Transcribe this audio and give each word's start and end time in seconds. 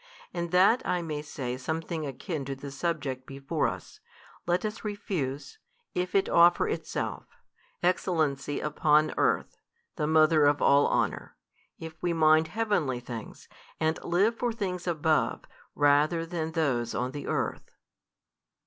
And 0.33 0.49
that 0.49 0.81
I 0.83 1.03
may 1.03 1.21
say 1.21 1.57
something 1.57 2.07
akin 2.07 2.43
to 2.45 2.55
the 2.55 2.71
subject 2.71 3.27
before 3.27 3.67
us, 3.67 3.99
let 4.47 4.65
us 4.65 4.83
refuse, 4.83 5.59
if 5.93 6.15
it 6.15 6.27
offer 6.27 6.67
itself, 6.67 7.27
excellency 7.83 8.59
upon 8.59 9.13
earth, 9.15 9.57
the 9.97 10.07
mother 10.07 10.45
of 10.45 10.59
all 10.59 10.87
honour, 10.87 11.35
if 11.77 12.01
we 12.01 12.13
mind 12.13 12.47
heavenly 12.47 12.99
things, 12.99 13.47
and 13.79 14.03
live 14.03 14.33
for 14.35 14.51
things 14.51 14.87
above 14.87 15.45
rather 15.75 16.25
than 16.25 16.53
those 16.53 16.95
on 16.95 17.11
the 17.11 17.27
earth. 17.27 17.69